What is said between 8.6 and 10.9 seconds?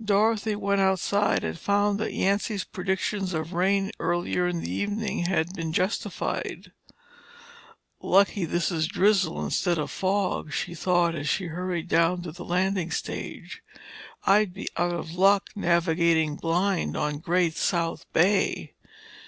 is drizzle instead of fog," she